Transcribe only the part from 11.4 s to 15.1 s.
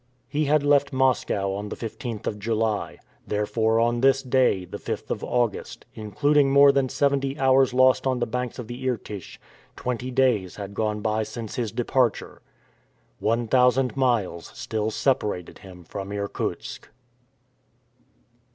his departure. One thousand miles still